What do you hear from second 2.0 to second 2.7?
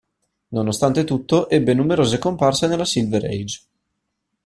comparse